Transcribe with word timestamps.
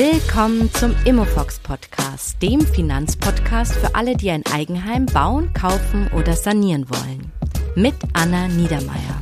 Willkommen 0.00 0.72
zum 0.74 0.94
Immofox 1.06 1.58
Podcast, 1.58 2.40
dem 2.40 2.60
Finanzpodcast 2.60 3.74
für 3.74 3.96
alle, 3.96 4.14
die 4.14 4.30
ein 4.30 4.46
Eigenheim 4.46 5.06
bauen, 5.06 5.52
kaufen 5.54 6.08
oder 6.16 6.34
sanieren 6.34 6.88
wollen. 6.88 7.32
Mit 7.74 7.96
Anna 8.12 8.46
Niedermeier. 8.46 9.20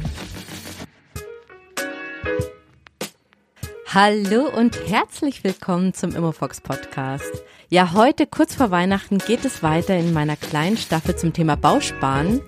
Hallo 3.87 4.51
und 4.55 4.79
herzlich 4.87 5.45
willkommen 5.45 5.95
zum 5.95 6.15
Immofox 6.15 6.61
Podcast. 6.61 7.43
Ja, 7.71 7.95
heute 7.95 8.27
kurz 8.27 8.55
vor 8.55 8.71
Weihnachten 8.71 9.17
geht 9.17 9.47
es 9.47 9.63
weiter 9.63 9.97
in 9.97 10.13
meiner 10.13 10.37
kleinen 10.37 10.77
Staffel 10.77 11.17
zum 11.17 11.33
Thema 11.33 11.57
Bausparen. 11.57 12.43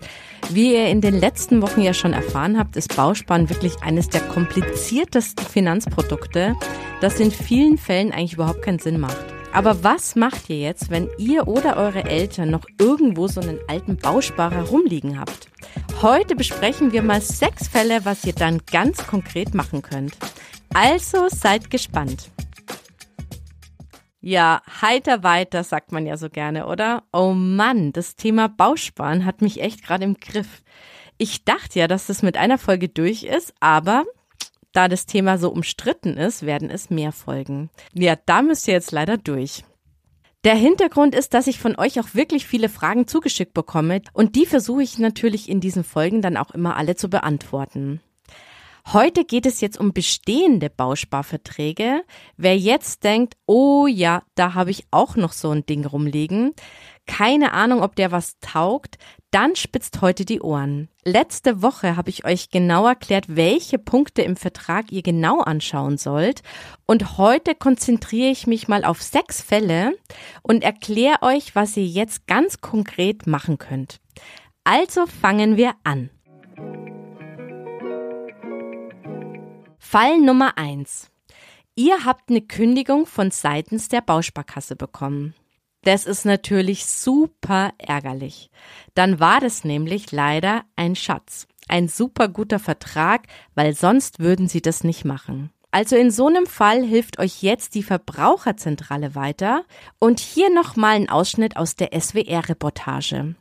Wie 0.51 0.73
ihr 0.75 0.89
in 0.89 1.01
den 1.01 1.19
letzten 1.19 1.61
Wochen 1.63 1.83
ja 1.83 1.93
schon 1.93 2.13
erfahren 2.13 2.59
habt, 2.59 2.77
ist 2.77 2.97
Bausparen 2.97 3.51
wirklich 3.51 3.83
eines 3.83 4.09
der 4.09 4.23
kompliziertesten 4.23 5.45
Finanzprodukte, 5.45 6.57
das 7.01 7.21
in 7.21 7.31
vielen 7.31 7.79
Fällen 7.79 8.13
eigentlich 8.13 8.35
überhaupt 8.35 8.63
keinen 8.63 8.79
Sinn 8.79 8.99
macht. 8.99 9.19
Aber 9.53 9.83
was 9.83 10.15
macht 10.15 10.51
ihr 10.51 10.59
jetzt, 10.59 10.91
wenn 10.91 11.09
ihr 11.19 11.49
oder 11.49 11.77
eure 11.77 12.05
Eltern 12.05 12.51
noch 12.51 12.65
irgendwo 12.79 13.29
so 13.29 13.41
einen 13.41 13.59
alten 13.67 13.97
Bausparer 13.97 14.69
rumliegen 14.69 15.19
habt? 15.19 15.49
Heute 16.03 16.37
besprechen 16.37 16.93
wir 16.93 17.03
mal 17.03 17.21
sechs 17.21 17.69
Fälle, 17.69 18.05
was 18.05 18.25
ihr 18.25 18.35
dann 18.35 18.61
ganz 18.71 19.07
konkret 19.07 19.55
machen 19.55 19.83
könnt. 19.83 20.17
Also 20.73 21.29
seid 21.29 21.71
gespannt. 21.71 22.31
Ja, 24.21 24.63
heiter 24.83 25.23
weiter, 25.23 25.63
sagt 25.63 25.93
man 25.93 26.05
ja 26.05 26.17
so 26.17 26.29
gerne, 26.29 26.67
oder? 26.67 27.05
Oh 27.13 27.33
Mann, 27.35 27.93
das 27.93 28.17
Thema 28.17 28.49
Bausparen 28.49 29.25
hat 29.25 29.43
mich 29.43 29.61
echt 29.61 29.85
gerade 29.85 30.05
im 30.05 30.15
Griff. 30.15 30.63
Ich 31.19 31.45
dachte 31.45 31.79
ja, 31.79 31.87
dass 31.87 32.07
das 32.07 32.23
mit 32.23 32.37
einer 32.37 32.59
Folge 32.59 32.89
durch 32.89 33.23
ist, 33.25 33.55
aber 33.61 34.05
da 34.73 34.89
das 34.89 35.07
Thema 35.07 35.39
so 35.39 35.51
umstritten 35.51 36.17
ist, 36.17 36.45
werden 36.45 36.71
es 36.71 36.91
mehr 36.91 37.13
Folgen. 37.13 37.71
Ja, 37.95 38.17
da 38.27 38.43
müsst 38.43 38.67
ihr 38.69 38.75
jetzt 38.75 38.93
leider 38.93 39.17
durch. 39.17 39.65
Der 40.45 40.55
Hintergrund 40.55 41.15
ist, 41.15 41.35
dass 41.35 41.49
ich 41.49 41.59
von 41.59 41.77
euch 41.77 41.99
auch 41.99 42.15
wirklich 42.15 42.47
viele 42.47 42.69
Fragen 42.69 43.07
zugeschickt 43.09 43.55
bekomme 43.55 44.03
und 44.13 44.37
die 44.37 44.47
versuche 44.47 44.83
ich 44.83 44.99
natürlich 44.99 45.49
in 45.49 45.61
diesen 45.61 45.83
Folgen 45.85 46.23
dann 46.23 46.37
auch 46.37 46.53
immer 46.53 46.77
alle 46.77 46.95
zu 46.95 47.11
beantworten. 47.11 48.01
Heute 48.95 49.27
geht 49.27 49.45
es 49.45 49.61
jetzt 49.61 49.79
um 49.79 49.93
bestehende 49.93 50.71
Bausparverträge. 50.71 52.05
Wer 52.39 52.57
jetzt 52.57 53.05
denkt, 53.05 53.37
oh 53.45 53.87
ja, 53.87 54.23
da 54.35 54.55
habe 54.55 54.71
ich 54.71 54.87
auch 54.91 55.15
noch 55.15 55.33
so 55.35 55.51
ein 55.51 55.67
Ding 55.67 55.85
rumliegen, 55.85 56.55
keine 57.07 57.53
Ahnung, 57.53 57.83
ob 57.83 57.97
der 57.97 58.13
was 58.13 58.39
taugt, 58.41 58.97
dann 59.31 59.57
spitzt 59.57 60.01
heute 60.01 60.25
die 60.25 60.41
Ohren. 60.41 60.89
Letzte 61.05 61.61
Woche 61.61 61.97
habe 61.97 62.09
ich 62.09 62.25
euch 62.25 62.49
genau 62.49 62.87
erklärt, 62.87 63.27
welche 63.29 63.79
Punkte 63.79 64.23
im 64.23 64.37
Vertrag 64.37 64.91
ihr 64.91 65.03
genau 65.03 65.41
anschauen 65.41 65.99
sollt. 65.99 66.41
Und 66.87 67.19
heute 67.19 67.55
konzentriere 67.55 68.31
ich 68.31 68.47
mich 68.47 68.69
mal 68.69 68.85
auf 68.85 69.03
sechs 69.03 69.43
Fälle 69.43 69.99
und 70.41 70.65
erkläre 70.65 71.21
euch, 71.21 71.55
was 71.55 71.77
ihr 71.77 71.87
jetzt 71.87 72.27
ganz 72.27 72.63
konkret 72.63 73.27
machen 73.27 73.59
könnt. 73.59 74.01
Also 74.65 75.05
fangen 75.05 75.59
wir 75.59 75.75
an. 75.85 76.09
Fall 79.79 80.19
Nummer 80.19 80.59
eins: 80.59 81.11
Ihr 81.75 82.05
habt 82.05 82.31
eine 82.31 82.43
Kündigung 82.43 83.07
von 83.07 83.31
seitens 83.31 83.89
der 83.89 84.01
Bausparkasse 84.01 84.77
bekommen. 84.77 85.35
Das 85.83 86.07
ist 86.07 86.25
natürlich 86.25 86.87
super 86.87 87.73
ärgerlich. 87.79 88.51
Dann 88.95 89.21
war 89.21 89.41
das 89.41 89.65
nämlich 89.65 90.11
leider 90.13 90.65
ein 90.77 90.97
Schatz. 90.97 91.47
Ein 91.69 91.89
super 91.89 92.29
guter 92.29 92.59
Vertrag, 92.59 93.27
weil 93.55 93.75
sonst 93.75 94.19
würden 94.19 94.49
sie 94.49 94.61
das 94.61 94.85
nicht 94.85 95.05
machen. 95.05 95.51
Also 95.71 95.97
in 95.97 96.11
so 96.11 96.27
einem 96.27 96.47
Fall 96.47 96.83
hilft 96.83 97.19
euch 97.19 97.43
jetzt 97.43 97.75
die 97.75 97.83
Verbraucherzentrale 97.83 99.15
weiter 99.15 99.65
und 99.99 100.19
hier 100.19 100.53
nochmal 100.53 100.97
ein 100.97 101.11
Ausschnitt 101.11 101.57
aus 101.57 101.77
der 101.77 101.91
SWR-Reportage. 101.99 103.35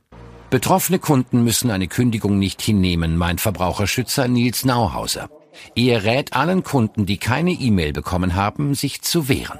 Betroffene 0.50 1.00
Kunden 1.00 1.44
müssen 1.44 1.72
eine 1.72 1.88
Kündigung 1.88 2.38
nicht 2.38 2.62
hinnehmen, 2.62 3.18
meint 3.18 3.42
Verbraucherschützer 3.42 4.28
Nils 4.28 4.66
Nauhauser. 4.66 5.30
Er 5.76 6.04
rät 6.04 6.34
allen 6.34 6.64
Kunden, 6.64 7.06
die 7.06 7.18
keine 7.18 7.52
E-Mail 7.52 7.94
bekommen 7.94 8.36
haben, 8.36 8.74
sich 8.74 9.02
zu 9.02 9.30
wehren. 9.30 9.60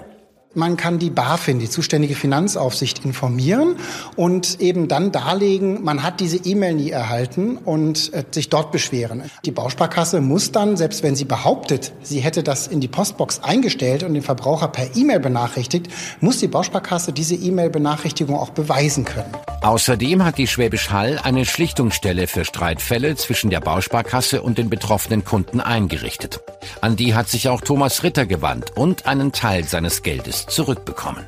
Man 0.58 0.76
kann 0.76 0.98
die 0.98 1.12
BaFin, 1.12 1.60
die 1.60 1.70
zuständige 1.70 2.16
Finanzaufsicht, 2.16 3.06
informieren 3.06 3.76
und 4.16 4.60
eben 4.60 4.88
dann 4.88 5.12
darlegen, 5.12 5.84
man 5.84 6.02
hat 6.02 6.20
diese 6.20 6.38
E-Mail 6.38 6.74
nie 6.74 6.90
erhalten 6.90 7.58
und 7.58 8.12
äh, 8.12 8.24
sich 8.32 8.50
dort 8.50 8.72
beschweren. 8.72 9.22
Die 9.46 9.52
Bausparkasse 9.52 10.20
muss 10.20 10.52
dann, 10.52 10.76
selbst 10.76 11.04
wenn 11.04 11.16
sie 11.16 11.26
behauptet, 11.26 11.94
sie 12.02 12.22
hätte 12.22 12.42
das 12.42 12.66
in 12.66 12.80
die 12.80 12.88
Postbox 12.88 13.44
eingestellt 13.44 14.02
und 14.02 14.16
den 14.16 14.24
Verbraucher 14.24 14.70
per 14.70 14.96
E-Mail 14.96 15.20
benachrichtigt, 15.20 15.90
muss 16.22 16.40
die 16.40 16.48
Bausparkasse 16.48 17.14
diese 17.14 17.36
E-Mail-Benachrichtigung 17.36 18.36
auch 18.36 18.50
beweisen 18.50 19.06
können. 19.06 19.30
Außerdem 19.62 20.26
hat 20.26 20.40
die 20.40 20.48
Schwäbisch 20.48 20.90
Hall 20.90 21.20
eine 21.22 21.46
Schlichtungsstelle 21.46 22.26
für 22.26 22.46
Streitfälle 22.46 23.16
zwischen 23.16 23.52
der 23.52 23.60
Bausparkasse 23.60 24.42
und 24.42 24.58
den 24.58 24.72
betroffenen 24.72 25.24
Kunden 25.24 25.62
eingerichtet. 25.62 26.40
An 26.82 26.96
die 26.96 27.14
hat 27.14 27.30
sich 27.30 27.48
auch 27.48 27.62
Thomas 27.62 28.02
Ritter 28.02 28.26
gewandt 28.26 28.72
und 28.76 29.06
einen 29.06 29.32
Teil 29.34 29.64
seines 29.64 30.02
Geldes 30.02 30.47
zurückbekommen. 30.48 31.26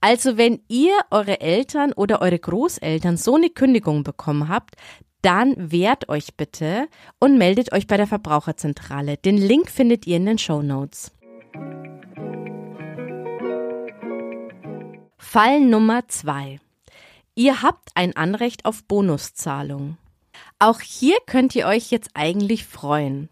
Also 0.00 0.36
wenn 0.36 0.60
ihr 0.68 0.96
eure 1.10 1.40
Eltern 1.40 1.92
oder 1.92 2.22
eure 2.22 2.38
Großeltern 2.38 3.16
so 3.16 3.34
eine 3.34 3.50
Kündigung 3.50 4.04
bekommen 4.04 4.48
habt, 4.48 4.76
dann 5.22 5.54
wehrt 5.72 6.08
euch 6.08 6.36
bitte 6.36 6.86
und 7.18 7.38
meldet 7.38 7.72
euch 7.72 7.88
bei 7.88 7.96
der 7.96 8.06
Verbraucherzentrale. 8.06 9.16
Den 9.16 9.36
Link 9.36 9.70
findet 9.70 10.06
ihr 10.06 10.16
in 10.16 10.26
den 10.26 10.38
Show 10.38 10.62
Notes. 10.62 11.10
Fall 15.16 15.60
Nummer 15.60 16.06
zwei: 16.08 16.60
Ihr 17.34 17.62
habt 17.62 17.90
ein 17.94 18.16
Anrecht 18.16 18.64
auf 18.64 18.84
Bonuszahlung. 18.84 19.98
Auch 20.60 20.80
hier 20.80 21.16
könnt 21.26 21.54
ihr 21.56 21.66
euch 21.66 21.90
jetzt 21.90 22.10
eigentlich 22.14 22.64
freuen. 22.64 23.28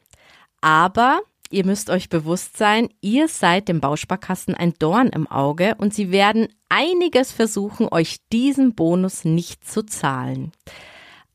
Aber 0.61 1.21
Ihr 1.51 1.65
müsst 1.65 1.91
euch 1.91 2.09
bewusst 2.09 2.57
sein, 2.57 2.89
ihr 3.01 3.29
seid 3.29 3.69
dem 3.69 3.81
Bausparkassen 3.81 4.55
ein 4.55 4.75
Dorn 4.79 5.09
im 5.09 5.27
Auge 5.27 5.77
und 5.79 5.95
sie 5.95 6.11
werden 6.11 6.49
einiges 6.69 7.33
versuchen, 7.33 7.89
euch 7.91 8.19
diesen 8.33 8.75
Bonus 8.75 9.25
nicht 9.25 9.69
zu 9.69 9.85
zahlen. 9.85 10.53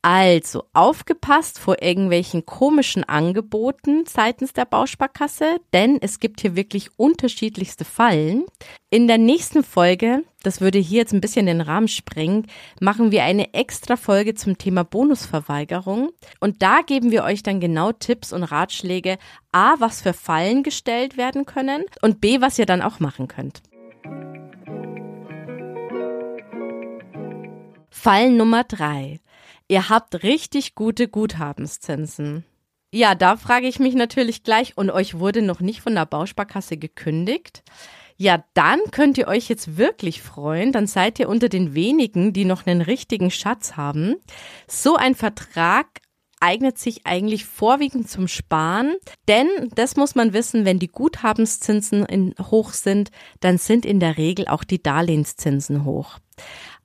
Also 0.04 0.64
aufgepasst 0.72 1.60
vor 1.60 1.80
irgendwelchen 1.80 2.44
komischen 2.44 3.04
Angeboten 3.04 4.04
seitens 4.04 4.52
der 4.52 4.64
Bausparkasse, 4.64 5.60
denn 5.72 5.98
es 6.00 6.18
gibt 6.18 6.40
hier 6.40 6.56
wirklich 6.56 6.90
unterschiedlichste 6.98 7.84
Fallen. 7.84 8.44
In 8.90 9.06
der 9.06 9.18
nächsten 9.18 9.62
Folge, 9.62 10.24
das 10.42 10.60
würde 10.60 10.80
hier 10.80 10.98
jetzt 10.98 11.12
ein 11.12 11.20
bisschen 11.20 11.46
den 11.46 11.60
Rahmen 11.60 11.86
sprengen, 11.86 12.48
machen 12.80 13.12
wir 13.12 13.22
eine 13.22 13.54
extra 13.54 13.94
Folge 13.94 14.34
zum 14.34 14.58
Thema 14.58 14.82
Bonusverweigerung 14.82 16.10
und 16.40 16.62
da 16.62 16.80
geben 16.84 17.12
wir 17.12 17.22
euch 17.22 17.44
dann 17.44 17.60
genau 17.60 17.92
Tipps 17.92 18.32
und 18.32 18.42
Ratschläge, 18.42 19.18
a, 19.52 19.76
was 19.78 20.02
für 20.02 20.14
Fallen 20.14 20.64
gestellt 20.64 21.16
werden 21.16 21.46
können 21.46 21.84
und 22.00 22.20
b, 22.20 22.40
was 22.40 22.58
ihr 22.58 22.66
dann 22.66 22.82
auch 22.82 22.98
machen 22.98 23.28
könnt. 23.28 23.62
Fall 27.88 28.32
Nummer 28.32 28.64
drei. 28.64 29.20
Ihr 29.72 29.88
habt 29.88 30.22
richtig 30.22 30.74
gute 30.74 31.08
Guthabenszinsen. 31.08 32.44
Ja, 32.92 33.14
da 33.14 33.38
frage 33.38 33.66
ich 33.66 33.78
mich 33.78 33.94
natürlich 33.94 34.42
gleich, 34.42 34.76
und 34.76 34.90
euch 34.90 35.18
wurde 35.18 35.40
noch 35.40 35.60
nicht 35.60 35.80
von 35.80 35.94
der 35.94 36.04
Bausparkasse 36.04 36.76
gekündigt? 36.76 37.62
Ja, 38.18 38.44
dann 38.52 38.80
könnt 38.90 39.16
ihr 39.16 39.28
euch 39.28 39.48
jetzt 39.48 39.78
wirklich 39.78 40.20
freuen, 40.20 40.72
dann 40.72 40.86
seid 40.86 41.18
ihr 41.18 41.30
unter 41.30 41.48
den 41.48 41.74
wenigen, 41.74 42.34
die 42.34 42.44
noch 42.44 42.66
einen 42.66 42.82
richtigen 42.82 43.30
Schatz 43.30 43.78
haben. 43.78 44.16
So 44.68 44.96
ein 44.96 45.14
Vertrag 45.14 45.86
eignet 46.38 46.76
sich 46.76 47.06
eigentlich 47.06 47.46
vorwiegend 47.46 48.10
zum 48.10 48.28
Sparen, 48.28 48.96
denn 49.26 49.48
das 49.74 49.96
muss 49.96 50.14
man 50.14 50.34
wissen, 50.34 50.66
wenn 50.66 50.80
die 50.80 50.88
Guthabenszinsen 50.88 52.04
in, 52.04 52.34
hoch 52.38 52.74
sind, 52.74 53.10
dann 53.40 53.56
sind 53.56 53.86
in 53.86 54.00
der 54.00 54.18
Regel 54.18 54.48
auch 54.48 54.64
die 54.64 54.82
Darlehenszinsen 54.82 55.86
hoch. 55.86 56.18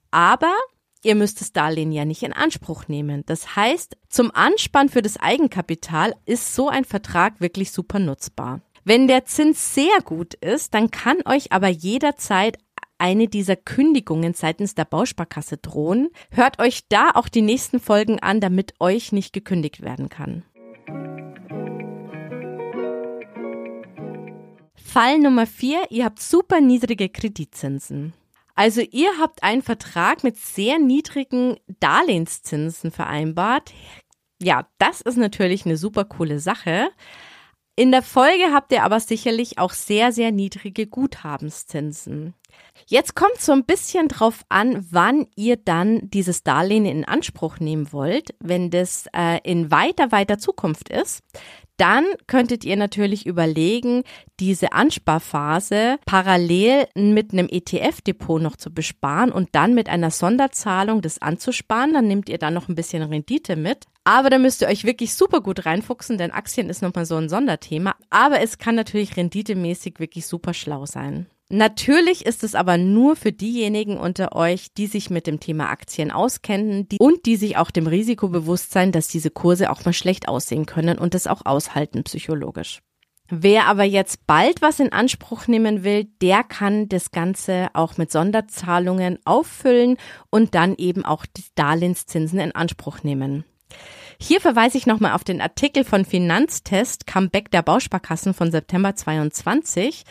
Aber 0.09 0.53
ihr 1.03 1.15
müsst 1.15 1.41
das 1.41 1.53
Darlehen 1.53 1.91
ja 1.91 2.05
nicht 2.05 2.23
in 2.23 2.33
Anspruch 2.33 2.87
nehmen. 2.87 3.23
Das 3.25 3.55
heißt, 3.55 3.97
zum 4.09 4.31
Anspann 4.33 4.89
für 4.89 5.01
das 5.01 5.17
Eigenkapital 5.17 6.15
ist 6.25 6.55
so 6.55 6.69
ein 6.69 6.85
Vertrag 6.85 7.39
wirklich 7.41 7.71
super 7.71 7.99
nutzbar. 7.99 8.61
Wenn 8.83 9.07
der 9.07 9.25
Zins 9.25 9.73
sehr 9.75 10.01
gut 10.03 10.33
ist, 10.35 10.73
dann 10.73 10.91
kann 10.91 11.17
euch 11.25 11.51
aber 11.51 11.67
jederzeit 11.67 12.57
eine 12.97 13.27
dieser 13.27 13.55
Kündigungen 13.55 14.33
seitens 14.33 14.75
der 14.75 14.85
Bausparkasse 14.85 15.57
drohen. 15.57 16.09
Hört 16.31 16.59
euch 16.59 16.87
da 16.87 17.11
auch 17.13 17.27
die 17.27 17.41
nächsten 17.41 17.79
Folgen 17.79 18.19
an, 18.19 18.39
damit 18.39 18.73
euch 18.79 19.11
nicht 19.11 19.33
gekündigt 19.33 19.81
werden 19.81 20.09
kann. 20.09 20.43
Fall 24.73 25.19
Nummer 25.19 25.45
vier: 25.45 25.79
Ihr 25.89 26.05
habt 26.05 26.21
super 26.21 26.61
niedrige 26.61 27.09
Kreditzinsen. 27.09 28.13
Also 28.57 28.81
ihr 28.81 29.11
habt 29.19 29.43
einen 29.43 29.61
Vertrag 29.61 30.23
mit 30.23 30.35
sehr 30.37 30.79
niedrigen 30.79 31.57
Darlehenszinsen 31.79 32.89
vereinbart. 32.89 33.71
Ja, 34.41 34.67
das 34.79 35.01
ist 35.01 35.17
natürlich 35.17 35.65
eine 35.65 35.77
super 35.77 36.05
coole 36.05 36.39
Sache. 36.39 36.89
In 37.75 37.91
der 37.91 38.01
Folge 38.01 38.51
habt 38.53 38.71
ihr 38.71 38.83
aber 38.83 38.99
sicherlich 38.99 39.59
auch 39.59 39.73
sehr, 39.73 40.11
sehr 40.11 40.31
niedrige 40.31 40.87
Guthabenszinsen. 40.87 42.33
Jetzt 42.87 43.13
kommt 43.13 43.39
so 43.39 43.51
ein 43.51 43.65
bisschen 43.65 44.07
drauf 44.07 44.43
an, 44.49 44.83
wann 44.89 45.27
ihr 45.35 45.57
dann 45.57 46.09
dieses 46.09 46.41
Darlehen 46.41 46.87
in 46.87 47.05
Anspruch 47.05 47.59
nehmen 47.59 47.93
wollt. 47.93 48.33
Wenn 48.39 48.71
das 48.71 49.05
äh, 49.15 49.39
in 49.43 49.69
weiter, 49.69 50.11
weiter 50.11 50.39
Zukunft 50.39 50.89
ist, 50.89 51.21
dann 51.77 52.05
könntet 52.25 52.65
ihr 52.65 52.75
natürlich 52.75 53.25
überlegen, 53.25 54.03
diese 54.39 54.73
Ansparphase 54.73 55.97
parallel 56.05 56.87
mit 56.95 57.33
einem 57.33 57.47
ETF-Depot 57.49 58.41
noch 58.41 58.55
zu 58.55 58.73
besparen 58.73 59.31
und 59.31 59.49
dann 59.53 59.73
mit 59.73 59.87
einer 59.87 60.11
Sonderzahlung 60.11 61.01
das 61.01 61.21
anzusparen. 61.21 61.93
Dann 61.93 62.07
nehmt 62.07 62.29
ihr 62.29 62.37
dann 62.37 62.53
noch 62.53 62.67
ein 62.67 62.75
bisschen 62.75 63.03
Rendite 63.03 63.55
mit. 63.55 63.85
Aber 64.03 64.29
da 64.29 64.37
müsst 64.37 64.61
ihr 64.61 64.67
euch 64.67 64.85
wirklich 64.85 65.13
super 65.13 65.41
gut 65.41 65.65
reinfuchsen, 65.65 66.17
denn 66.17 66.31
Aktien 66.31 66.69
ist 66.69 66.81
nochmal 66.81 67.05
so 67.05 67.15
ein 67.15 67.29
Sonderthema. 67.29 67.95
Aber 68.09 68.41
es 68.41 68.57
kann 68.57 68.75
natürlich 68.75 69.17
renditemäßig 69.17 69.99
wirklich 69.99 70.25
super 70.25 70.53
schlau 70.53 70.85
sein. 70.85 71.27
Natürlich 71.49 72.25
ist 72.25 72.43
es 72.43 72.55
aber 72.55 72.77
nur 72.77 73.15
für 73.15 73.31
diejenigen 73.31 73.97
unter 73.97 74.35
euch, 74.35 74.73
die 74.73 74.87
sich 74.87 75.09
mit 75.09 75.27
dem 75.27 75.39
Thema 75.39 75.69
Aktien 75.69 76.11
auskennen 76.11 76.89
die, 76.89 76.97
und 76.99 77.25
die 77.25 77.37
sich 77.37 77.55
auch 77.55 77.71
dem 77.71 77.87
Risiko 77.87 78.27
bewusst 78.27 78.71
sein, 78.71 78.91
dass 78.91 79.07
diese 79.07 79.29
Kurse 79.29 79.71
auch 79.71 79.85
mal 79.85 79.93
schlecht 79.93 80.27
aussehen 80.27 80.65
können 80.65 80.97
und 80.97 81.13
das 81.13 81.25
auch 81.25 81.45
aushalten 81.45 82.03
psychologisch. 82.03 82.81
Wer 83.29 83.67
aber 83.67 83.83
jetzt 83.83 84.25
bald 84.25 84.61
was 84.61 84.79
in 84.79 84.91
Anspruch 84.91 85.47
nehmen 85.47 85.83
will, 85.83 86.05
der 86.21 86.43
kann 86.43 86.89
das 86.89 87.11
Ganze 87.11 87.69
auch 87.73 87.97
mit 87.97 88.11
Sonderzahlungen 88.11 89.19
auffüllen 89.25 89.97
und 90.29 90.55
dann 90.55 90.75
eben 90.75 91.03
auch 91.05 91.25
die 91.25 91.43
Darlehenszinsen 91.55 92.39
in 92.39 92.53
Anspruch 92.53 93.03
nehmen. 93.03 93.45
Hier 94.19 94.41
verweise 94.41 94.79
ich 94.79 94.87
nochmal 94.87 95.13
auf 95.13 95.23
den 95.23 95.41
Artikel 95.41 95.83
von 95.83 96.03
Finanztest 96.03 97.05
Comeback 97.05 97.51
der 97.51 97.61
Bausparkassen 97.61 98.33
von 98.33 98.51
September 98.51 98.95
22. 98.95 100.03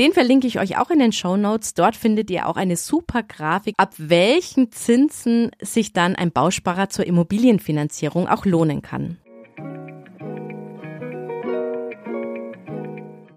Den 0.00 0.12
verlinke 0.12 0.48
ich 0.48 0.58
euch 0.58 0.78
auch 0.78 0.90
in 0.90 0.98
den 0.98 1.12
Show 1.12 1.36
Notes. 1.36 1.74
Dort 1.74 1.94
findet 1.94 2.28
ihr 2.30 2.48
auch 2.48 2.56
eine 2.56 2.76
super 2.76 3.22
Grafik, 3.22 3.74
ab 3.78 3.94
welchen 3.98 4.72
Zinsen 4.72 5.52
sich 5.60 5.92
dann 5.92 6.16
ein 6.16 6.32
Bausparer 6.32 6.88
zur 6.88 7.06
Immobilienfinanzierung 7.06 8.26
auch 8.26 8.44
lohnen 8.44 8.82
kann. 8.82 9.18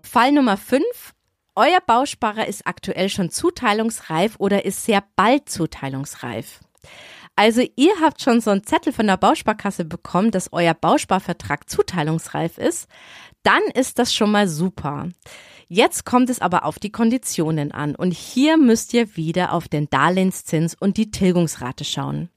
Fall 0.01 0.31
Nummer 0.31 0.57
5. 0.57 0.83
Euer 1.56 1.80
Bausparer 1.86 2.48
ist 2.48 2.66
aktuell 2.66 3.10
schon 3.10 3.30
zuteilungsreif 3.30 4.36
oder 4.39 4.66
ist 4.66 4.86
sehr 4.86 5.04
bald 5.16 5.50
zuteilungsreif. 5.50 6.62
Also 7.35 7.61
ihr 7.75 7.93
habt 8.01 8.21
schon 8.21 8.39
so 8.39 8.51
einen 8.51 8.63
Zettel 8.63 8.93
von 8.93 9.07
der 9.07 9.17
Bausparkasse 9.17 9.83
bekommen, 9.83 10.31
dass 10.31 10.53
euer 10.53 10.73
Bausparvertrag 10.73 11.69
zuteilungsreif 11.69 12.57
ist, 12.57 12.87
dann 13.43 13.61
ist 13.73 13.99
das 13.99 14.13
schon 14.13 14.31
mal 14.31 14.47
super. 14.47 15.09
Jetzt 15.67 16.05
kommt 16.05 16.29
es 16.29 16.39
aber 16.39 16.63
auf 16.63 16.79
die 16.79 16.91
Konditionen 16.91 17.71
an 17.71 17.95
und 17.95 18.11
hier 18.11 18.57
müsst 18.57 18.93
ihr 18.93 19.15
wieder 19.15 19.51
auf 19.51 19.67
den 19.67 19.89
Darlehenszins 19.89 20.75
und 20.75 20.97
die 20.97 21.11
Tilgungsrate 21.11 21.83
schauen. 21.83 22.29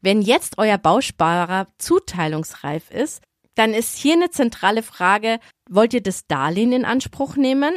Wenn 0.00 0.22
jetzt 0.22 0.58
euer 0.58 0.78
Bausparer 0.78 1.66
zuteilungsreif 1.78 2.90
ist, 2.90 3.22
dann 3.54 3.74
ist 3.74 3.96
hier 3.96 4.14
eine 4.14 4.30
zentrale 4.30 4.82
Frage, 4.82 5.40
wollt 5.68 5.92
ihr 5.92 6.02
das 6.02 6.26
Darlehen 6.26 6.72
in 6.72 6.84
Anspruch 6.84 7.36
nehmen? 7.36 7.74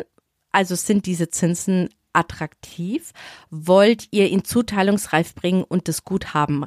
Also 0.52 0.76
sind 0.76 1.06
diese 1.06 1.30
Zinsen 1.30 1.90
attraktiv? 2.14 3.12
Wollt 3.50 4.08
ihr 4.12 4.30
ihn 4.30 4.44
zuteilungsreif 4.44 5.36
bringen 5.36 5.64
und 5.64 5.88
das 5.88 6.04
Guthaben 6.04 6.66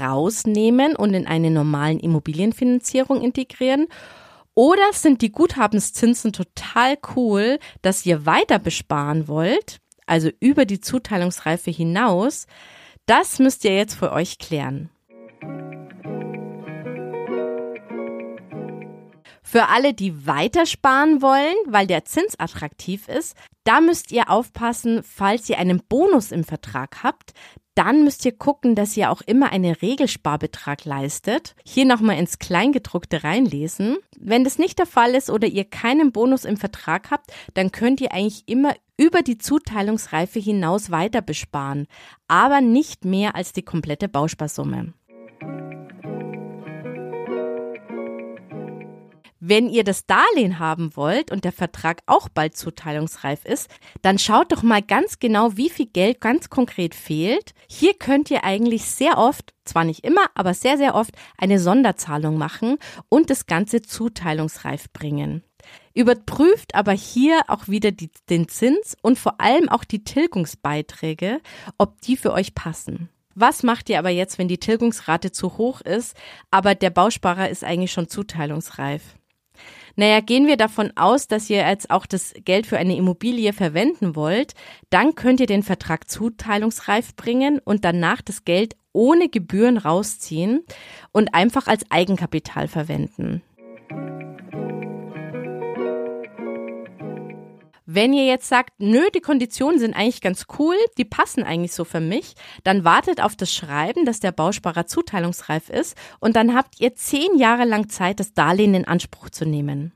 rausnehmen 0.00 0.96
und 0.96 1.14
in 1.14 1.26
eine 1.26 1.50
normalen 1.50 2.00
Immobilienfinanzierung 2.00 3.22
integrieren? 3.22 3.86
Oder 4.54 4.92
sind 4.92 5.22
die 5.22 5.30
Guthabenszinsen 5.30 6.32
total 6.32 6.98
cool, 7.14 7.58
dass 7.80 8.04
ihr 8.04 8.26
weiter 8.26 8.58
besparen 8.58 9.28
wollt, 9.28 9.78
also 10.06 10.30
über 10.40 10.64
die 10.64 10.80
Zuteilungsreife 10.80 11.70
hinaus? 11.70 12.46
Das 13.06 13.38
müsst 13.38 13.64
ihr 13.64 13.76
jetzt 13.76 13.94
für 13.94 14.12
euch 14.12 14.38
klären. 14.38 14.90
Für 19.50 19.68
alle, 19.68 19.94
die 19.94 20.26
weiter 20.26 20.66
sparen 20.66 21.22
wollen, 21.22 21.54
weil 21.66 21.86
der 21.86 22.04
Zins 22.04 22.38
attraktiv 22.38 23.08
ist, 23.08 23.34
da 23.64 23.80
müsst 23.80 24.12
ihr 24.12 24.28
aufpassen, 24.28 25.02
falls 25.02 25.48
ihr 25.48 25.58
einen 25.58 25.80
Bonus 25.88 26.32
im 26.32 26.44
Vertrag 26.44 27.02
habt, 27.02 27.32
dann 27.74 28.04
müsst 28.04 28.26
ihr 28.26 28.36
gucken, 28.36 28.74
dass 28.74 28.94
ihr 28.94 29.10
auch 29.10 29.22
immer 29.22 29.50
einen 29.50 29.72
Regelsparbetrag 29.72 30.84
leistet. 30.84 31.54
Hier 31.64 31.86
nochmal 31.86 32.18
ins 32.18 32.38
Kleingedruckte 32.38 33.24
reinlesen. 33.24 33.96
Wenn 34.18 34.44
das 34.44 34.58
nicht 34.58 34.78
der 34.78 34.84
Fall 34.84 35.14
ist 35.14 35.30
oder 35.30 35.48
ihr 35.48 35.64
keinen 35.64 36.12
Bonus 36.12 36.44
im 36.44 36.58
Vertrag 36.58 37.10
habt, 37.10 37.32
dann 37.54 37.72
könnt 37.72 38.02
ihr 38.02 38.12
eigentlich 38.12 38.42
immer 38.48 38.74
über 38.98 39.22
die 39.22 39.38
Zuteilungsreife 39.38 40.38
hinaus 40.38 40.90
weiter 40.90 41.22
besparen, 41.22 41.86
aber 42.26 42.60
nicht 42.60 43.06
mehr 43.06 43.34
als 43.34 43.54
die 43.54 43.62
komplette 43.62 44.10
Bausparsumme. 44.10 44.92
Wenn 49.50 49.70
ihr 49.70 49.82
das 49.82 50.04
Darlehen 50.04 50.58
haben 50.58 50.94
wollt 50.94 51.32
und 51.32 51.44
der 51.44 51.52
Vertrag 51.52 52.02
auch 52.04 52.28
bald 52.28 52.54
zuteilungsreif 52.54 53.46
ist, 53.46 53.70
dann 54.02 54.18
schaut 54.18 54.52
doch 54.52 54.62
mal 54.62 54.82
ganz 54.82 55.20
genau, 55.20 55.56
wie 55.56 55.70
viel 55.70 55.86
Geld 55.86 56.20
ganz 56.20 56.50
konkret 56.50 56.94
fehlt. 56.94 57.54
Hier 57.66 57.94
könnt 57.94 58.30
ihr 58.30 58.44
eigentlich 58.44 58.84
sehr 58.84 59.16
oft, 59.16 59.54
zwar 59.64 59.84
nicht 59.84 60.04
immer, 60.04 60.26
aber 60.34 60.52
sehr, 60.52 60.76
sehr 60.76 60.94
oft 60.94 61.12
eine 61.38 61.58
Sonderzahlung 61.60 62.36
machen 62.36 62.76
und 63.08 63.30
das 63.30 63.46
Ganze 63.46 63.80
zuteilungsreif 63.80 64.92
bringen. 64.92 65.42
Überprüft 65.94 66.74
aber 66.74 66.92
hier 66.92 67.40
auch 67.48 67.68
wieder 67.68 67.90
die, 67.90 68.10
den 68.28 68.48
Zins 68.48 68.98
und 69.00 69.18
vor 69.18 69.40
allem 69.40 69.70
auch 69.70 69.84
die 69.84 70.04
Tilgungsbeiträge, 70.04 71.40
ob 71.78 72.02
die 72.02 72.18
für 72.18 72.34
euch 72.34 72.54
passen. 72.54 73.08
Was 73.34 73.62
macht 73.62 73.88
ihr 73.88 73.98
aber 73.98 74.10
jetzt, 74.10 74.36
wenn 74.36 74.48
die 74.48 74.60
Tilgungsrate 74.60 75.32
zu 75.32 75.56
hoch 75.56 75.80
ist, 75.80 76.14
aber 76.50 76.74
der 76.74 76.90
Bausparer 76.90 77.48
ist 77.48 77.64
eigentlich 77.64 77.92
schon 77.92 78.08
zuteilungsreif? 78.08 79.17
Naja, 79.98 80.20
gehen 80.20 80.46
wir 80.46 80.56
davon 80.56 80.92
aus, 80.94 81.26
dass 81.26 81.50
ihr 81.50 81.68
jetzt 81.68 81.90
auch 81.90 82.06
das 82.06 82.32
Geld 82.44 82.68
für 82.68 82.78
eine 82.78 82.94
Immobilie 82.94 83.52
verwenden 83.52 84.14
wollt, 84.14 84.54
dann 84.90 85.16
könnt 85.16 85.40
ihr 85.40 85.48
den 85.48 85.64
Vertrag 85.64 86.08
zuteilungsreif 86.08 87.16
bringen 87.16 87.58
und 87.64 87.84
danach 87.84 88.22
das 88.22 88.44
Geld 88.44 88.76
ohne 88.92 89.28
Gebühren 89.28 89.76
rausziehen 89.76 90.64
und 91.10 91.34
einfach 91.34 91.66
als 91.66 91.82
Eigenkapital 91.90 92.68
verwenden. 92.68 93.42
Wenn 97.90 98.12
ihr 98.12 98.26
jetzt 98.26 98.48
sagt, 98.48 98.74
nö, 98.78 99.00
die 99.14 99.20
Konditionen 99.20 99.80
sind 99.80 99.94
eigentlich 99.94 100.20
ganz 100.20 100.44
cool, 100.58 100.76
die 100.98 101.06
passen 101.06 101.42
eigentlich 101.42 101.72
so 101.72 101.84
für 101.84 102.00
mich, 102.00 102.34
dann 102.62 102.84
wartet 102.84 103.22
auf 103.22 103.34
das 103.34 103.52
Schreiben, 103.52 104.04
dass 104.04 104.20
der 104.20 104.30
Bausparer 104.30 104.86
zuteilungsreif 104.86 105.70
ist 105.70 105.96
und 106.20 106.36
dann 106.36 106.54
habt 106.54 106.80
ihr 106.80 106.94
zehn 106.94 107.38
Jahre 107.38 107.64
lang 107.64 107.88
Zeit, 107.88 108.20
das 108.20 108.34
Darlehen 108.34 108.74
in 108.74 108.84
Anspruch 108.84 109.30
zu 109.30 109.46
nehmen. 109.46 109.92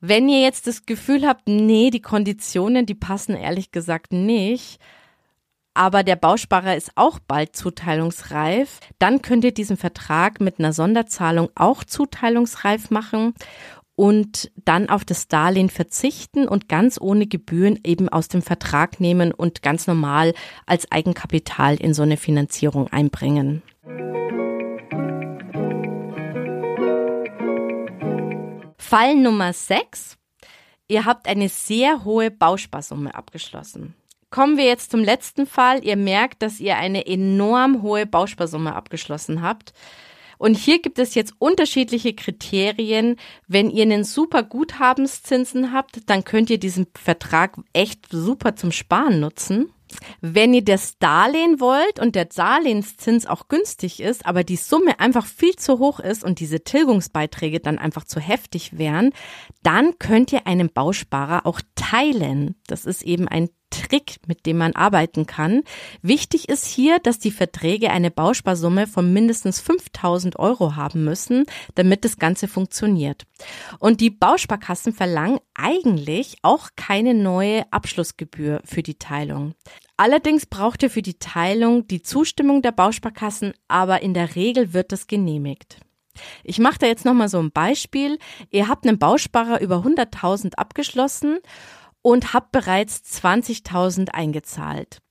Wenn 0.00 0.28
ihr 0.28 0.40
jetzt 0.40 0.66
das 0.66 0.86
Gefühl 0.86 1.26
habt, 1.26 1.48
nee, 1.48 1.90
die 1.90 2.00
Konditionen, 2.00 2.86
die 2.86 2.94
passen 2.94 3.34
ehrlich 3.34 3.72
gesagt 3.72 4.12
nicht, 4.12 4.78
aber 5.74 6.02
der 6.02 6.16
Bausparer 6.16 6.76
ist 6.76 6.92
auch 6.94 7.18
bald 7.18 7.56
zuteilungsreif, 7.56 8.80
dann 8.98 9.22
könnt 9.22 9.44
ihr 9.44 9.52
diesen 9.52 9.76
Vertrag 9.76 10.40
mit 10.40 10.58
einer 10.58 10.72
Sonderzahlung 10.72 11.50
auch 11.56 11.84
zuteilungsreif 11.84 12.90
machen 12.90 13.34
und 13.96 14.52
dann 14.64 14.88
auf 14.88 15.04
das 15.04 15.26
Darlehen 15.26 15.70
verzichten 15.70 16.46
und 16.46 16.68
ganz 16.68 17.00
ohne 17.00 17.26
Gebühren 17.26 17.80
eben 17.84 18.08
aus 18.08 18.28
dem 18.28 18.42
Vertrag 18.42 19.00
nehmen 19.00 19.32
und 19.32 19.62
ganz 19.62 19.88
normal 19.88 20.32
als 20.66 20.90
Eigenkapital 20.92 21.74
in 21.74 21.92
so 21.92 22.02
eine 22.02 22.16
Finanzierung 22.16 22.86
einbringen. 22.88 23.62
Fall 28.88 29.16
Nummer 29.16 29.52
6. 29.52 30.16
Ihr 30.88 31.04
habt 31.04 31.28
eine 31.28 31.50
sehr 31.50 32.04
hohe 32.04 32.30
Bausparsumme 32.30 33.14
abgeschlossen. 33.14 33.94
Kommen 34.30 34.56
wir 34.56 34.64
jetzt 34.64 34.90
zum 34.90 35.04
letzten 35.04 35.46
Fall. 35.46 35.84
Ihr 35.84 35.96
merkt, 35.96 36.40
dass 36.40 36.58
ihr 36.58 36.78
eine 36.78 37.06
enorm 37.06 37.82
hohe 37.82 38.06
Bausparsumme 38.06 38.74
abgeschlossen 38.74 39.42
habt. 39.42 39.74
Und 40.38 40.56
hier 40.56 40.80
gibt 40.80 40.98
es 40.98 41.14
jetzt 41.14 41.34
unterschiedliche 41.38 42.14
Kriterien. 42.14 43.16
Wenn 43.46 43.68
ihr 43.68 43.82
einen 43.82 44.04
super 44.04 44.42
Guthabenszinsen 44.42 45.74
habt, 45.74 46.08
dann 46.08 46.24
könnt 46.24 46.48
ihr 46.48 46.58
diesen 46.58 46.86
Vertrag 46.94 47.58
echt 47.74 48.06
super 48.10 48.56
zum 48.56 48.72
Sparen 48.72 49.20
nutzen. 49.20 49.70
Wenn 50.20 50.54
ihr 50.54 50.64
das 50.64 50.98
Darlehen 50.98 51.60
wollt 51.60 52.00
und 52.00 52.14
der 52.14 52.26
Darlehenszins 52.26 53.26
auch 53.26 53.48
günstig 53.48 54.00
ist, 54.00 54.26
aber 54.26 54.44
die 54.44 54.56
Summe 54.56 55.00
einfach 55.00 55.26
viel 55.26 55.56
zu 55.56 55.78
hoch 55.78 56.00
ist 56.00 56.24
und 56.24 56.40
diese 56.40 56.64
Tilgungsbeiträge 56.64 57.60
dann 57.60 57.78
einfach 57.78 58.04
zu 58.04 58.20
heftig 58.20 58.78
wären, 58.78 59.12
dann 59.62 59.98
könnt 59.98 60.32
ihr 60.32 60.46
einen 60.46 60.72
Bausparer 60.72 61.46
auch 61.46 61.60
teilen. 61.74 62.56
Das 62.66 62.84
ist 62.84 63.02
eben 63.02 63.28
ein 63.28 63.48
Trick, 63.70 64.16
mit 64.26 64.46
dem 64.46 64.58
man 64.58 64.74
arbeiten 64.74 65.26
kann. 65.26 65.62
Wichtig 66.02 66.48
ist 66.48 66.66
hier, 66.66 66.98
dass 66.98 67.18
die 67.18 67.30
Verträge 67.30 67.90
eine 67.90 68.10
Bausparsumme 68.10 68.86
von 68.86 69.12
mindestens 69.12 69.60
5000 69.60 70.38
Euro 70.38 70.76
haben 70.76 71.04
müssen, 71.04 71.44
damit 71.74 72.04
das 72.04 72.18
Ganze 72.18 72.48
funktioniert. 72.48 73.24
Und 73.78 74.00
die 74.00 74.10
Bausparkassen 74.10 74.92
verlangen 74.92 75.38
eigentlich 75.54 76.36
auch 76.42 76.70
keine 76.76 77.14
neue 77.14 77.70
Abschlussgebühr 77.72 78.60
für 78.64 78.82
die 78.82 78.98
Teilung. 78.98 79.54
Allerdings 79.96 80.46
braucht 80.46 80.82
ihr 80.82 80.90
für 80.90 81.02
die 81.02 81.18
Teilung 81.18 81.86
die 81.88 82.02
Zustimmung 82.02 82.62
der 82.62 82.72
Bausparkassen, 82.72 83.52
aber 83.66 84.02
in 84.02 84.14
der 84.14 84.36
Regel 84.36 84.72
wird 84.72 84.92
das 84.92 85.06
genehmigt. 85.06 85.80
Ich 86.44 86.58
mache 86.58 86.78
da 86.78 86.86
jetzt 86.86 87.04
nochmal 87.04 87.28
so 87.28 87.38
ein 87.38 87.52
Beispiel. 87.52 88.18
Ihr 88.50 88.68
habt 88.68 88.86
einen 88.86 88.98
Bausparer 88.98 89.60
über 89.60 89.76
100.000 89.76 90.54
abgeschlossen 90.54 91.38
und 92.08 92.32
habt 92.32 92.52
bereits 92.52 93.02
20.000 93.20 94.12
eingezahlt. 94.12 95.02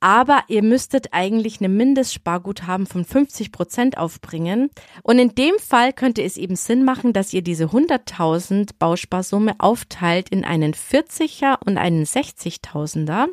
Aber 0.00 0.42
ihr 0.48 0.64
müsstet 0.64 1.12
eigentlich 1.12 1.60
eine 1.60 1.68
Mindestsparguthaben 1.68 2.86
von 2.86 3.04
50 3.04 3.52
Prozent 3.52 3.98
aufbringen. 3.98 4.70
Und 5.02 5.18
in 5.18 5.34
dem 5.34 5.54
Fall 5.58 5.92
könnte 5.92 6.22
es 6.24 6.36
eben 6.36 6.56
Sinn 6.56 6.84
machen, 6.84 7.12
dass 7.12 7.32
ihr 7.32 7.42
diese 7.42 7.66
100.000 7.66 8.70
Bausparsumme 8.78 9.54
aufteilt 9.58 10.30
in 10.30 10.44
einen 10.44 10.72
40er 10.72 11.58
und 11.64 11.76
einen 11.76 12.04
60.000er. 12.04 13.26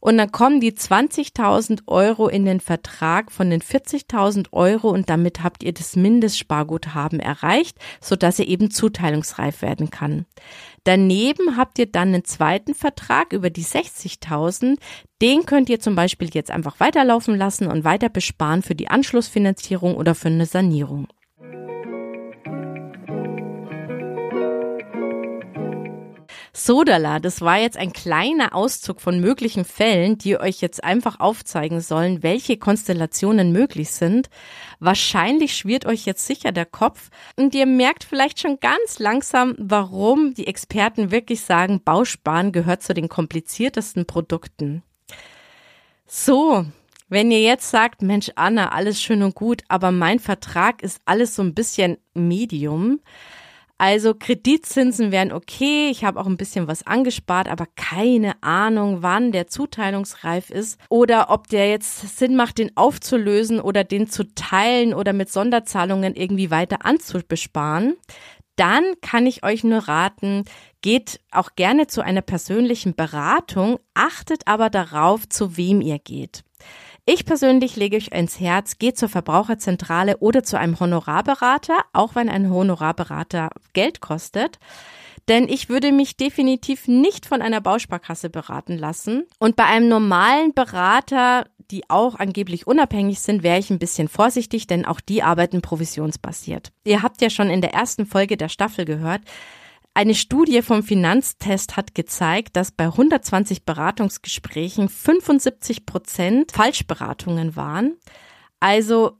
Und 0.00 0.18
dann 0.18 0.32
kommen 0.32 0.60
die 0.60 0.72
20.000 0.72 1.82
Euro 1.86 2.28
in 2.28 2.44
den 2.44 2.60
Vertrag 2.60 3.30
von 3.30 3.50
den 3.50 3.60
40.000 3.60 4.52
Euro 4.52 4.90
und 4.90 5.10
damit 5.10 5.42
habt 5.42 5.62
ihr 5.62 5.72
das 5.72 5.96
Mindestsparguthaben 5.96 7.20
erreicht, 7.20 7.78
sodass 8.00 8.38
ihr 8.38 8.48
eben 8.48 8.70
zuteilungsreif 8.70 9.62
werden 9.62 9.90
kann. 9.90 10.26
Daneben 10.84 11.56
habt 11.56 11.78
ihr 11.78 11.86
dann 11.86 12.08
einen 12.08 12.24
zweiten 12.24 12.74
Vertrag 12.74 13.32
über 13.32 13.50
die 13.50 13.64
60.000. 13.64 14.78
Den 15.20 15.44
könnt 15.44 15.68
ihr 15.68 15.80
zum 15.80 15.94
Beispiel 15.94 16.30
jetzt 16.32 16.50
einfach 16.50 16.80
weiterlaufen 16.80 17.36
lassen 17.36 17.66
und 17.66 17.84
weiter 17.84 18.08
besparen 18.08 18.62
für 18.62 18.74
die 18.74 18.88
Anschlussfinanzierung 18.88 19.96
oder 19.96 20.14
für 20.14 20.28
eine 20.28 20.46
Sanierung. 20.46 21.06
Sodala, 26.64 27.20
das 27.20 27.40
war 27.40 27.58
jetzt 27.58 27.76
ein 27.76 27.92
kleiner 27.92 28.54
Auszug 28.54 29.00
von 29.00 29.18
möglichen 29.18 29.64
Fällen, 29.64 30.18
die 30.18 30.38
euch 30.38 30.60
jetzt 30.60 30.84
einfach 30.84 31.18
aufzeigen 31.18 31.80
sollen, 31.80 32.22
welche 32.22 32.58
Konstellationen 32.58 33.50
möglich 33.50 33.90
sind. 33.90 34.28
Wahrscheinlich 34.78 35.56
schwirrt 35.56 35.86
euch 35.86 36.04
jetzt 36.04 36.26
sicher 36.26 36.52
der 36.52 36.66
Kopf 36.66 37.08
und 37.36 37.54
ihr 37.54 37.66
merkt 37.66 38.04
vielleicht 38.04 38.40
schon 38.40 38.60
ganz 38.60 38.98
langsam, 38.98 39.54
warum 39.58 40.34
die 40.34 40.46
Experten 40.46 41.10
wirklich 41.10 41.40
sagen, 41.40 41.82
Bausparen 41.82 42.52
gehört 42.52 42.82
zu 42.82 42.92
den 42.92 43.08
kompliziertesten 43.08 44.06
Produkten. 44.06 44.82
So, 46.06 46.66
wenn 47.08 47.30
ihr 47.30 47.40
jetzt 47.40 47.70
sagt, 47.70 48.02
Mensch, 48.02 48.30
Anna, 48.34 48.70
alles 48.70 49.00
schön 49.00 49.22
und 49.22 49.34
gut, 49.34 49.62
aber 49.68 49.92
mein 49.92 50.18
Vertrag 50.18 50.82
ist 50.82 51.00
alles 51.06 51.34
so 51.34 51.42
ein 51.42 51.54
bisschen 51.54 51.96
Medium, 52.14 53.00
also 53.80 54.12
Kreditzinsen 54.12 55.10
wären 55.10 55.32
okay, 55.32 55.88
ich 55.88 56.04
habe 56.04 56.20
auch 56.20 56.26
ein 56.26 56.36
bisschen 56.36 56.68
was 56.68 56.86
angespart, 56.86 57.48
aber 57.48 57.64
keine 57.76 58.34
Ahnung, 58.42 58.98
wann 59.00 59.32
der 59.32 59.46
zuteilungsreif 59.46 60.50
ist 60.50 60.78
oder 60.90 61.30
ob 61.30 61.48
der 61.48 61.70
jetzt 61.70 62.18
Sinn 62.18 62.36
macht, 62.36 62.58
den 62.58 62.76
aufzulösen 62.76 63.58
oder 63.58 63.82
den 63.82 64.06
zu 64.06 64.34
teilen 64.34 64.92
oder 64.92 65.14
mit 65.14 65.32
Sonderzahlungen 65.32 66.14
irgendwie 66.14 66.50
weiter 66.50 66.84
anzubesparen. 66.84 67.96
Dann 68.54 68.84
kann 69.00 69.24
ich 69.24 69.44
euch 69.44 69.64
nur 69.64 69.88
raten, 69.88 70.44
geht 70.82 71.22
auch 71.30 71.54
gerne 71.56 71.86
zu 71.86 72.02
einer 72.02 72.20
persönlichen 72.20 72.94
Beratung, 72.94 73.78
achtet 73.94 74.46
aber 74.46 74.68
darauf, 74.68 75.26
zu 75.26 75.56
wem 75.56 75.80
ihr 75.80 75.98
geht. 75.98 76.44
Ich 77.06 77.24
persönlich 77.24 77.76
lege 77.76 77.96
euch 77.96 78.08
ins 78.08 78.38
Herz, 78.40 78.78
geht 78.78 78.98
zur 78.98 79.08
Verbraucherzentrale 79.08 80.18
oder 80.18 80.42
zu 80.42 80.58
einem 80.58 80.78
Honorarberater, 80.78 81.78
auch 81.92 82.14
wenn 82.14 82.28
ein 82.28 82.50
Honorarberater 82.50 83.50
Geld 83.72 84.00
kostet. 84.00 84.58
Denn 85.28 85.48
ich 85.48 85.68
würde 85.68 85.92
mich 85.92 86.16
definitiv 86.16 86.88
nicht 86.88 87.26
von 87.26 87.42
einer 87.42 87.60
Bausparkasse 87.60 88.30
beraten 88.30 88.76
lassen. 88.76 89.26
Und 89.38 89.56
bei 89.56 89.64
einem 89.64 89.88
normalen 89.88 90.54
Berater, 90.54 91.46
die 91.70 91.88
auch 91.88 92.16
angeblich 92.16 92.66
unabhängig 92.66 93.20
sind, 93.20 93.42
wäre 93.42 93.58
ich 93.58 93.70
ein 93.70 93.78
bisschen 93.78 94.08
vorsichtig, 94.08 94.66
denn 94.66 94.84
auch 94.84 95.00
die 95.00 95.22
arbeiten 95.22 95.62
provisionsbasiert. 95.62 96.72
Ihr 96.84 97.02
habt 97.02 97.22
ja 97.22 97.30
schon 97.30 97.48
in 97.48 97.60
der 97.60 97.74
ersten 97.74 98.06
Folge 98.06 98.36
der 98.36 98.48
Staffel 98.48 98.84
gehört, 98.84 99.22
eine 100.00 100.14
Studie 100.14 100.62
vom 100.62 100.82
Finanztest 100.82 101.76
hat 101.76 101.94
gezeigt, 101.94 102.56
dass 102.56 102.72
bei 102.72 102.84
120 102.86 103.66
Beratungsgesprächen 103.66 104.88
75 104.88 105.84
Prozent 105.84 106.52
Falschberatungen 106.52 107.54
waren. 107.54 107.98
Also 108.60 109.19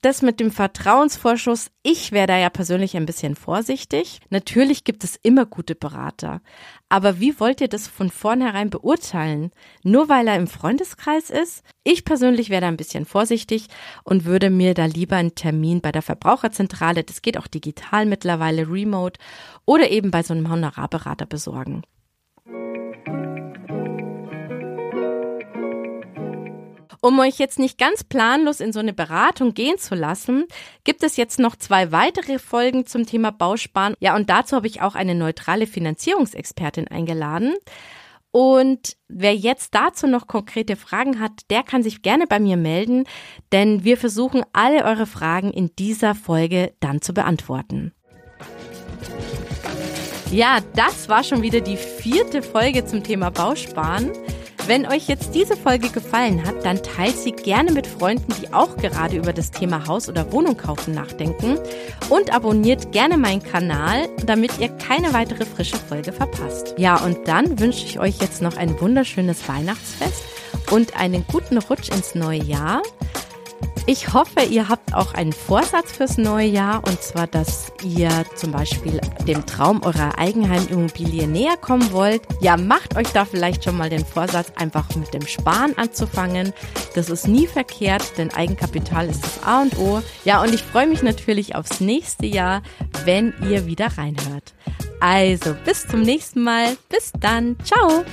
das 0.00 0.22
mit 0.22 0.38
dem 0.38 0.50
Vertrauensvorschuss, 0.50 1.70
ich 1.82 2.12
wäre 2.12 2.28
da 2.28 2.38
ja 2.38 2.50
persönlich 2.50 2.96
ein 2.96 3.06
bisschen 3.06 3.34
vorsichtig. 3.34 4.20
Natürlich 4.30 4.84
gibt 4.84 5.02
es 5.02 5.16
immer 5.22 5.44
gute 5.44 5.74
Berater. 5.74 6.40
Aber 6.88 7.18
wie 7.18 7.38
wollt 7.40 7.60
ihr 7.60 7.68
das 7.68 7.88
von 7.88 8.10
vornherein 8.10 8.70
beurteilen? 8.70 9.50
Nur 9.82 10.08
weil 10.08 10.28
er 10.28 10.36
im 10.36 10.46
Freundeskreis 10.46 11.30
ist? 11.30 11.64
Ich 11.82 12.04
persönlich 12.04 12.48
wäre 12.48 12.60
da 12.60 12.68
ein 12.68 12.76
bisschen 12.76 13.06
vorsichtig 13.06 13.66
und 14.04 14.24
würde 14.24 14.50
mir 14.50 14.74
da 14.74 14.86
lieber 14.86 15.16
einen 15.16 15.34
Termin 15.34 15.80
bei 15.80 15.90
der 15.90 16.02
Verbraucherzentrale, 16.02 17.02
das 17.02 17.22
geht 17.22 17.36
auch 17.36 17.48
digital 17.48 18.06
mittlerweile, 18.06 18.68
remote, 18.68 19.18
oder 19.64 19.90
eben 19.90 20.10
bei 20.10 20.22
so 20.22 20.32
einem 20.32 20.50
Honorarberater 20.50 21.26
besorgen. 21.26 21.82
Um 27.04 27.18
euch 27.18 27.38
jetzt 27.38 27.58
nicht 27.58 27.78
ganz 27.78 28.04
planlos 28.04 28.60
in 28.60 28.72
so 28.72 28.78
eine 28.78 28.92
Beratung 28.92 29.54
gehen 29.54 29.76
zu 29.76 29.96
lassen, 29.96 30.44
gibt 30.84 31.02
es 31.02 31.16
jetzt 31.16 31.40
noch 31.40 31.56
zwei 31.56 31.90
weitere 31.90 32.38
Folgen 32.38 32.86
zum 32.86 33.06
Thema 33.06 33.32
Bausparen. 33.32 33.96
Ja, 33.98 34.14
und 34.14 34.30
dazu 34.30 34.54
habe 34.54 34.68
ich 34.68 34.82
auch 34.82 34.94
eine 34.94 35.16
neutrale 35.16 35.66
Finanzierungsexpertin 35.66 36.86
eingeladen. 36.86 37.54
Und 38.30 38.96
wer 39.08 39.34
jetzt 39.34 39.74
dazu 39.74 40.06
noch 40.06 40.28
konkrete 40.28 40.76
Fragen 40.76 41.18
hat, 41.18 41.32
der 41.50 41.64
kann 41.64 41.82
sich 41.82 42.02
gerne 42.02 42.28
bei 42.28 42.38
mir 42.38 42.56
melden, 42.56 43.02
denn 43.50 43.82
wir 43.82 43.96
versuchen 43.96 44.44
alle 44.52 44.84
eure 44.84 45.06
Fragen 45.06 45.50
in 45.50 45.74
dieser 45.76 46.14
Folge 46.14 46.72
dann 46.78 47.02
zu 47.02 47.12
beantworten. 47.12 47.92
Ja, 50.30 50.60
das 50.76 51.08
war 51.08 51.24
schon 51.24 51.42
wieder 51.42 51.60
die 51.60 51.76
vierte 51.76 52.42
Folge 52.42 52.86
zum 52.86 53.02
Thema 53.02 53.30
Bausparen. 53.30 54.12
Wenn 54.66 54.86
euch 54.86 55.08
jetzt 55.08 55.34
diese 55.34 55.56
Folge 55.56 55.90
gefallen 55.90 56.46
hat, 56.46 56.64
dann 56.64 56.82
teilt 56.82 57.18
sie 57.18 57.32
gerne 57.32 57.72
mit 57.72 57.84
Freunden, 57.84 58.32
die 58.40 58.52
auch 58.54 58.76
gerade 58.76 59.16
über 59.16 59.32
das 59.32 59.50
Thema 59.50 59.88
Haus 59.88 60.08
oder 60.08 60.30
Wohnung 60.32 60.56
kaufen 60.56 60.94
nachdenken 60.94 61.58
und 62.08 62.32
abonniert 62.32 62.92
gerne 62.92 63.18
meinen 63.18 63.42
Kanal, 63.42 64.08
damit 64.24 64.60
ihr 64.60 64.68
keine 64.68 65.12
weitere 65.12 65.44
frische 65.44 65.76
Folge 65.76 66.12
verpasst. 66.12 66.74
Ja, 66.78 66.96
und 67.04 67.26
dann 67.26 67.58
wünsche 67.58 67.84
ich 67.84 67.98
euch 67.98 68.18
jetzt 68.20 68.40
noch 68.40 68.56
ein 68.56 68.80
wunderschönes 68.80 69.48
Weihnachtsfest 69.48 70.22
und 70.70 70.96
einen 70.96 71.26
guten 71.26 71.58
Rutsch 71.58 71.88
ins 71.88 72.14
neue 72.14 72.42
Jahr. 72.42 72.82
Ich 73.86 74.12
hoffe, 74.12 74.42
ihr 74.42 74.68
habt 74.68 74.94
auch 74.94 75.14
einen 75.14 75.32
Vorsatz 75.32 75.90
fürs 75.90 76.16
neue 76.16 76.46
Jahr 76.46 76.84
und 76.86 77.02
zwar, 77.02 77.26
dass 77.26 77.72
ihr 77.82 78.10
zum 78.36 78.52
Beispiel 78.52 79.00
dem 79.26 79.44
Traum 79.44 79.82
eurer 79.82 80.18
Eigenheimimmobilie 80.18 81.26
näher 81.26 81.56
kommen 81.56 81.90
wollt. 81.90 82.22
Ja, 82.40 82.56
macht 82.56 82.96
euch 82.96 83.08
da 83.08 83.24
vielleicht 83.24 83.64
schon 83.64 83.76
mal 83.76 83.90
den 83.90 84.06
Vorsatz, 84.06 84.52
einfach 84.54 84.94
mit 84.94 85.12
dem 85.12 85.26
Sparen 85.26 85.76
anzufangen. 85.76 86.52
Das 86.94 87.10
ist 87.10 87.26
nie 87.26 87.48
verkehrt, 87.48 88.16
denn 88.18 88.32
Eigenkapital 88.32 89.08
ist 89.08 89.24
das 89.24 89.42
A 89.42 89.62
und 89.62 89.76
O. 89.76 90.00
Ja, 90.24 90.40
und 90.42 90.54
ich 90.54 90.62
freue 90.62 90.86
mich 90.86 91.02
natürlich 91.02 91.56
aufs 91.56 91.80
nächste 91.80 92.26
Jahr, 92.26 92.62
wenn 93.04 93.34
ihr 93.50 93.66
wieder 93.66 93.98
reinhört. 93.98 94.54
Also, 95.00 95.56
bis 95.64 95.88
zum 95.88 96.02
nächsten 96.02 96.44
Mal. 96.44 96.76
Bis 96.88 97.10
dann. 97.18 97.56
Ciao. 97.64 98.04